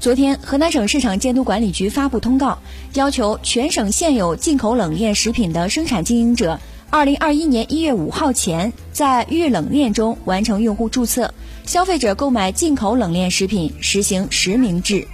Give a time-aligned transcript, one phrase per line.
[0.00, 2.56] 昨天河南省市场监督管理局发布通告
[2.94, 11.34] 要求全省现有进口冷链食品的生产经营者二零二一年一月五号前在预冷链中完成用户注册
[11.64, 15.08] 消费者购买进口冷链食品实行实名制。